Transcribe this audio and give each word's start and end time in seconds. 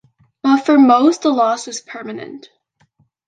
But 0.41 0.65
for 0.65 0.79
most, 0.79 1.21
the 1.21 1.29
loss 1.29 1.67
was 1.67 1.79
permanent. 1.79 2.49